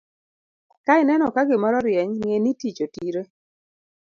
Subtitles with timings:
[0.85, 3.23] Ka ineno ka gimoro rieny, ng'e ni tich otire.